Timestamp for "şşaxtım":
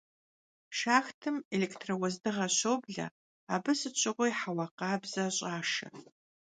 0.77-1.35